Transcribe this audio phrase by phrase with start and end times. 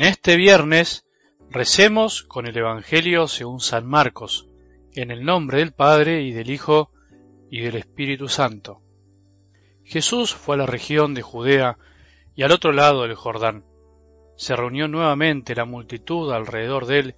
[0.00, 1.04] En este viernes
[1.50, 4.48] recemos con el Evangelio según San Marcos,
[4.94, 6.90] en el nombre del Padre y del Hijo
[7.50, 8.80] y del Espíritu Santo.
[9.84, 11.76] Jesús fue a la región de Judea
[12.34, 13.66] y al otro lado del Jordán.
[14.38, 17.14] Se reunió nuevamente la multitud alrededor de él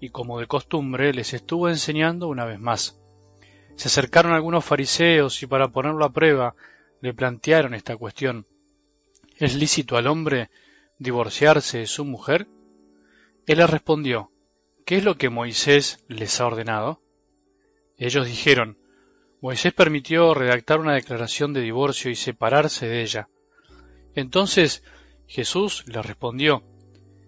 [0.00, 2.96] y como de costumbre les estuvo enseñando una vez más.
[3.74, 6.54] Se acercaron algunos fariseos y para ponerlo a prueba
[7.00, 8.46] le plantearon esta cuestión.
[9.36, 10.48] ¿Es lícito al hombre
[11.00, 12.46] divorciarse de su mujer?
[13.46, 14.30] Él les respondió,
[14.84, 17.02] ¿qué es lo que Moisés les ha ordenado?
[17.96, 18.78] Ellos dijeron,
[19.40, 23.28] Moisés permitió redactar una declaración de divorcio y separarse de ella.
[24.14, 24.84] Entonces
[25.26, 26.62] Jesús les respondió,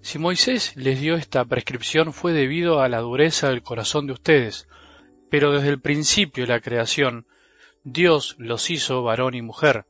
[0.02, 4.68] Si Moisés les dio esta prescripción fue debido a la dureza del corazón de ustedes,
[5.30, 7.26] pero desde el principio de la creación
[7.84, 9.86] Dios los hizo varón y mujer.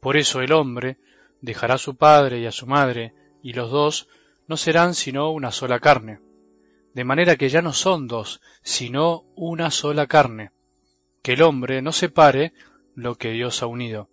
[0.00, 0.96] Por eso el hombre
[1.40, 4.08] dejará a su padre y a su madre, y los dos
[4.46, 6.20] no serán sino una sola carne.
[6.94, 10.50] De manera que ya no son dos, sino una sola carne.
[11.22, 12.52] Que el hombre no separe
[12.94, 14.08] lo que Dios ha unido.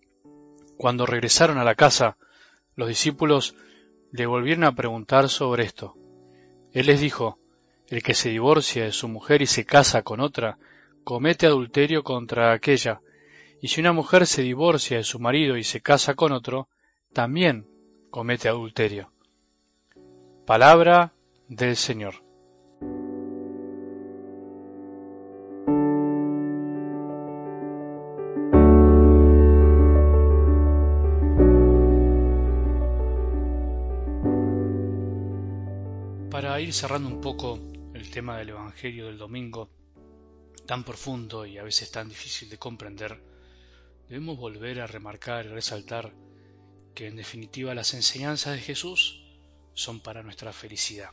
[0.77, 2.17] Cuando regresaron a la casa,
[2.75, 3.55] los discípulos
[4.11, 5.95] le volvieron a preguntar sobre esto.
[6.71, 7.39] Él les dijo,
[7.87, 10.59] el que se divorcia de su mujer y se casa con otra,
[11.03, 13.01] comete adulterio contra aquella,
[13.61, 16.69] y si una mujer se divorcia de su marido y se casa con otro,
[17.17, 17.65] también
[18.11, 19.11] comete adulterio.
[20.45, 21.15] Palabra
[21.47, 22.13] del Señor.
[36.29, 37.57] Para ir cerrando un poco
[37.95, 39.71] el tema del Evangelio del domingo,
[40.67, 43.19] tan profundo y a veces tan difícil de comprender,
[44.07, 46.13] debemos volver a remarcar y resaltar
[46.97, 49.21] que en definitiva las enseñanzas de Jesús
[49.75, 51.11] son para nuestra felicidad,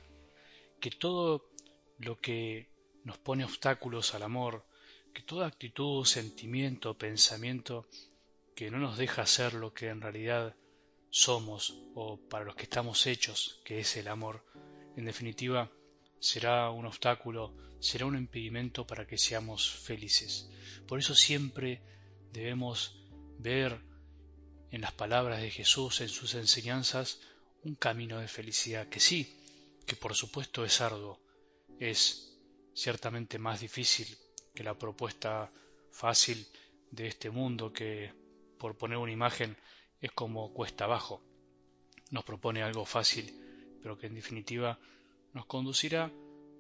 [0.81, 1.51] que todo
[1.99, 2.71] lo que
[3.05, 4.65] nos pone obstáculos al amor,
[5.13, 7.87] que toda actitud, sentimiento, pensamiento
[8.57, 10.57] que no nos deja ser lo que en realidad
[11.11, 14.43] somos o para los que estamos hechos, que es el amor,
[14.97, 15.71] en definitiva
[16.19, 20.49] será un obstáculo, será un impedimento para que seamos felices.
[20.89, 21.83] Por eso siempre
[22.33, 23.05] debemos
[23.39, 23.83] ver
[24.75, 27.21] en las palabras de Jesús, en sus enseñanzas,
[27.63, 29.33] un camino de felicidad que sí,
[29.87, 31.21] que por supuesto es arduo,
[31.79, 32.37] es
[32.75, 34.19] ciertamente más difícil
[34.53, 35.53] que la propuesta
[35.93, 36.45] fácil
[36.91, 38.13] de este mundo que,
[38.59, 39.57] por poner una imagen,
[40.01, 41.23] es como cuesta abajo.
[42.11, 43.33] Nos propone algo fácil,
[43.81, 44.81] pero que en definitiva
[45.35, 46.11] nos conducirá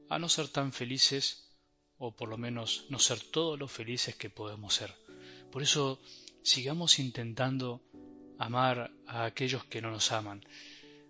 [0.09, 1.51] a no ser tan felices
[1.99, 4.95] o por lo menos no ser todos los felices que podemos ser.
[5.51, 6.01] Por eso
[6.45, 7.83] sigamos intentando
[8.39, 10.45] amar a aquellos que no nos aman.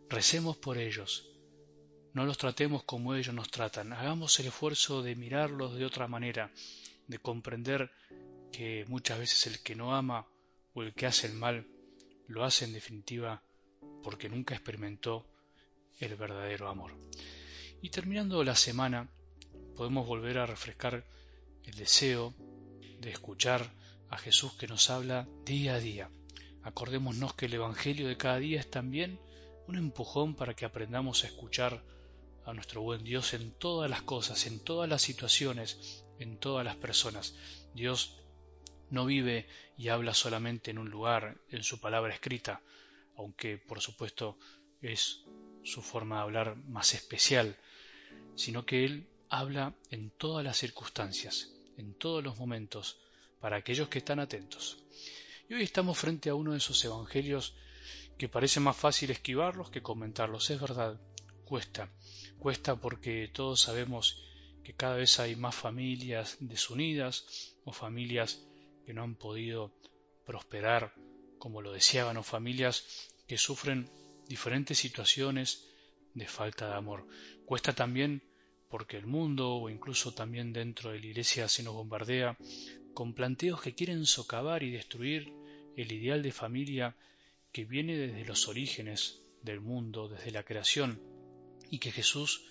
[0.09, 1.29] Recemos por ellos.
[2.13, 3.93] No los tratemos como ellos nos tratan.
[3.93, 6.51] Hagamos el esfuerzo de mirarlos de otra manera,
[7.09, 7.91] de comprender
[8.53, 10.27] que muchas veces el que no ama
[10.75, 11.67] o el que hace el mal
[12.29, 13.43] lo hace en definitiva
[14.03, 15.27] porque nunca experimentó
[15.99, 16.93] el verdadero amor.
[17.83, 19.09] Y terminando la semana,
[19.77, 21.05] podemos volver a refrescar
[21.65, 22.35] el deseo
[23.01, 23.73] de escuchar
[24.11, 26.11] a Jesús que nos habla día a día.
[26.65, 29.21] Acordémonos que el Evangelio de cada día es también
[29.69, 31.85] un empujón para que aprendamos a escuchar
[32.45, 36.77] a nuestro buen Dios en todas las cosas, en todas las situaciones, en todas las
[36.77, 37.35] personas.
[37.75, 38.19] Dios
[38.91, 42.63] no vive y habla solamente en un lugar, en su palabra escrita,
[43.17, 44.39] aunque por supuesto
[44.83, 45.25] es
[45.65, 47.57] su forma de hablar más especial,
[48.37, 52.99] sino que Él habla en todas las circunstancias, en todos los momentos,
[53.41, 54.83] para aquellos que están atentos.
[55.47, 57.55] Y hoy estamos frente a uno de esos evangelios
[58.17, 60.49] que parece más fácil esquivarlos que comentarlos.
[60.49, 60.99] Es verdad,
[61.45, 61.91] cuesta.
[62.39, 64.25] Cuesta porque todos sabemos
[64.63, 68.43] que cada vez hay más familias desunidas o familias
[68.87, 69.75] que no han podido
[70.25, 70.95] prosperar
[71.39, 73.91] como lo deseaban o familias que sufren
[74.27, 75.69] diferentes situaciones
[76.15, 77.07] de falta de amor.
[77.45, 78.23] Cuesta también
[78.71, 82.39] porque el mundo o incluso también dentro de la iglesia se nos bombardea
[82.95, 85.33] con planteos que quieren socavar y destruir
[85.77, 86.97] el ideal de familia
[87.53, 91.01] que viene desde los orígenes del mundo, desde la creación,
[91.71, 92.45] y que Jesús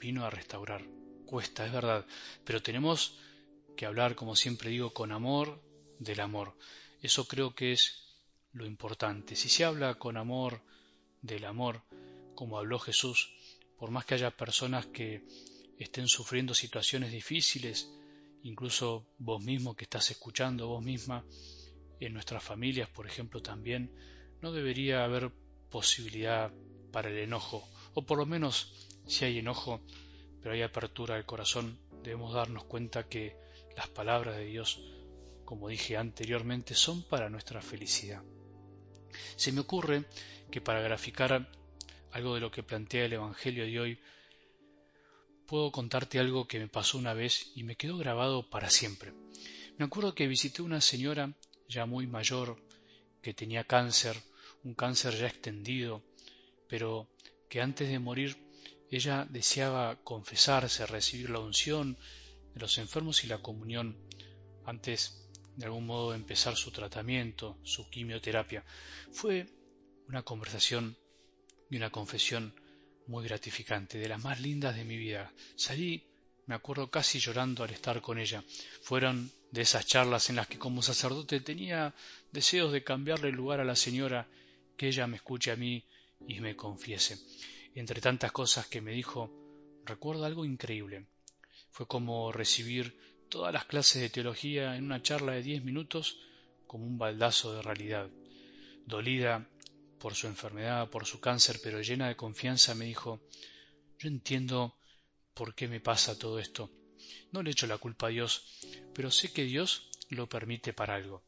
[0.00, 0.84] vino a restaurar.
[1.26, 2.06] Cuesta, es verdad,
[2.44, 3.18] pero tenemos
[3.76, 5.62] que hablar, como siempre digo, con amor
[5.98, 6.56] del amor.
[7.00, 8.02] Eso creo que es
[8.52, 9.36] lo importante.
[9.36, 10.60] Si se habla con amor
[11.22, 11.82] del amor,
[12.34, 13.32] como habló Jesús,
[13.78, 15.24] por más que haya personas que
[15.78, 17.90] estén sufriendo situaciones difíciles,
[18.42, 21.24] incluso vos mismo que estás escuchando, vos misma,
[22.00, 23.94] en nuestras familias, por ejemplo, también,
[24.40, 25.30] no debería haber
[25.70, 26.52] posibilidad
[26.90, 28.72] para el enojo o por lo menos
[29.06, 29.80] si hay enojo,
[30.40, 33.36] pero hay apertura del corazón, debemos darnos cuenta que
[33.76, 34.80] las palabras de Dios,
[35.44, 38.22] como dije anteriormente, son para nuestra felicidad.
[39.36, 40.04] Se me ocurre
[40.50, 41.50] que para graficar
[42.12, 43.98] algo de lo que plantea el Evangelio de hoy,
[45.52, 49.12] puedo contarte algo que me pasó una vez y me quedó grabado para siempre.
[49.76, 51.36] Me acuerdo que visité una señora
[51.68, 52.56] ya muy mayor
[53.20, 54.16] que tenía cáncer,
[54.64, 56.02] un cáncer ya extendido,
[56.70, 57.06] pero
[57.50, 58.38] que antes de morir
[58.90, 61.98] ella deseaba confesarse, recibir la unción
[62.54, 63.98] de los enfermos y la comunión
[64.64, 68.64] antes de algún modo empezar su tratamiento, su quimioterapia.
[69.12, 69.50] Fue
[70.08, 70.96] una conversación
[71.68, 72.54] y una confesión
[73.12, 75.30] muy gratificante, de las más lindas de mi vida.
[75.54, 76.02] Salí,
[76.46, 78.42] me acuerdo casi llorando al estar con ella.
[78.80, 81.94] Fueron de esas charlas en las que como sacerdote tenía
[82.32, 84.26] deseos de cambiarle lugar a la señora,
[84.78, 85.84] que ella me escuche a mí
[86.26, 87.18] y me confiese.
[87.74, 89.30] Entre tantas cosas que me dijo,
[89.84, 91.04] recuerdo algo increíble.
[91.70, 92.98] Fue como recibir
[93.28, 96.16] todas las clases de teología en una charla de diez minutos
[96.66, 98.08] como un baldazo de realidad.
[98.86, 99.46] Dolida
[100.02, 103.20] por su enfermedad, por su cáncer, pero llena de confianza, me dijo
[104.00, 104.74] Yo entiendo
[105.32, 106.72] por qué me pasa todo esto.
[107.30, 108.58] No le echo la culpa a Dios,
[108.94, 111.22] pero sé que Dios lo permite para algo.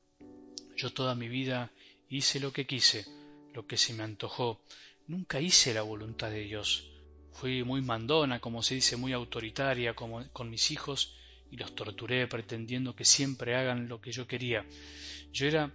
[0.76, 1.70] Yo toda mi vida
[2.08, 3.06] hice lo que quise,
[3.52, 4.60] lo que se me antojó,
[5.06, 6.90] nunca hice la voluntad de Dios.
[7.30, 11.14] Fui muy mandona, como se dice, muy autoritaria como, con mis hijos
[11.48, 14.66] y los torturé pretendiendo que siempre hagan lo que yo quería.
[15.32, 15.72] Yo era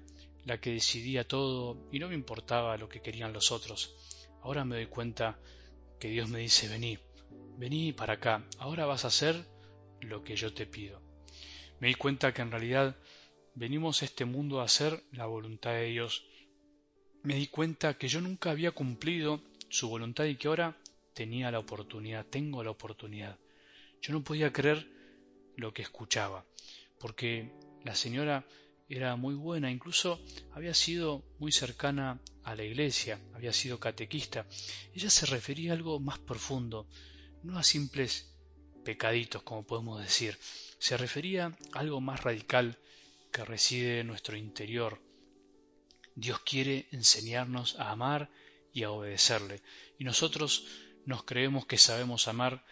[0.49, 3.95] la que decidía todo y no me importaba lo que querían los otros.
[4.41, 5.39] Ahora me doy cuenta
[5.99, 6.97] que Dios me dice vení,
[7.57, 9.45] vení para acá, ahora vas a hacer
[10.01, 11.03] lo que yo te pido.
[11.79, 12.97] Me di cuenta que en realidad
[13.53, 16.25] venimos a este mundo a hacer la voluntad de Dios.
[17.21, 20.77] Me di cuenta que yo nunca había cumplido su voluntad y que ahora
[21.13, 23.37] tenía la oportunidad, tengo la oportunidad.
[24.01, 24.89] Yo no podía creer
[25.57, 26.43] lo que escuchaba,
[26.99, 27.51] porque
[27.83, 28.45] la señora
[28.89, 30.19] era muy buena, incluso
[30.51, 34.47] había sido muy cercana a la iglesia, había sido catequista.
[34.93, 36.87] Ella se refería a algo más profundo,
[37.43, 38.33] no a simples
[38.83, 40.37] pecaditos, como podemos decir,
[40.79, 42.79] se refería a algo más radical
[43.31, 44.99] que reside en nuestro interior.
[46.15, 48.31] Dios quiere enseñarnos a amar
[48.73, 49.61] y a obedecerle,
[49.99, 50.65] y nosotros
[51.05, 52.65] nos creemos que sabemos amar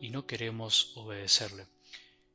[0.00, 1.66] y no queremos obedecerle.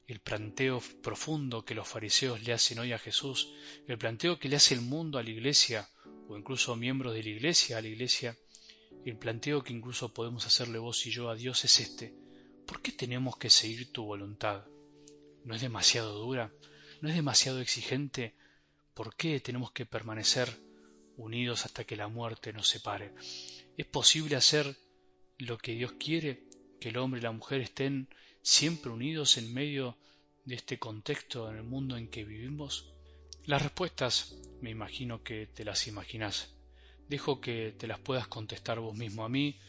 [0.07, 3.53] El planteo profundo que los fariseos le hacen hoy a Jesús,
[3.87, 5.89] el planteo que le hace el mundo a la iglesia,
[6.27, 8.37] o incluso miembros de la iglesia a la iglesia,
[9.03, 12.13] el planteo que incluso podemos hacerle vos y yo a Dios es este.
[12.65, 14.65] ¿Por qué tenemos que seguir tu voluntad?
[15.43, 16.51] ¿No es demasiado dura?
[17.01, 18.35] ¿No es demasiado exigente?
[18.93, 20.49] ¿Por qué tenemos que permanecer
[21.17, 23.13] unidos hasta que la muerte nos separe?
[23.77, 24.77] ¿Es posible hacer
[25.37, 26.43] lo que Dios quiere?
[26.79, 28.07] ¿Que el hombre y la mujer estén
[28.45, 29.97] siempre unidos en medio
[30.45, 32.93] de este contexto en el mundo en que vivimos?
[33.43, 36.53] Las respuestas me imagino que te las imaginas.
[37.09, 39.59] Dejo que te las puedas contestar vos mismo a mí.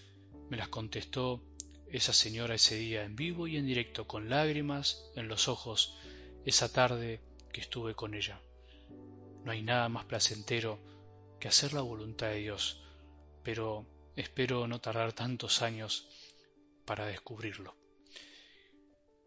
[0.51, 1.43] Me las contestó
[1.91, 5.97] esa señora ese día en vivo y en directo, con lágrimas en los ojos,
[6.45, 7.23] esa tarde
[7.55, 8.43] que estuve con ella.
[9.43, 10.79] No hay nada más placentero
[11.41, 12.83] que hacer la voluntad de Dios,
[13.43, 13.87] pero
[14.17, 16.11] espero no tardar tantos años
[16.85, 17.75] para descubrirlo.